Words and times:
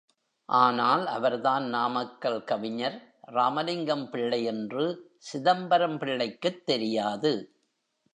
ஆனால், 0.49 1.07
அவர்தான் 1.07 1.65
நாமக்கல் 1.65 2.43
கவிஞர் 2.43 2.97
ராமலிங்கம் 3.21 4.09
பிள்ளை 4.09 4.43
என்று 4.43 5.13
சிதம்பரம் 5.17 5.97
பிள்ளைக்குத் 5.97 6.65
தெரியாது. 6.65 7.33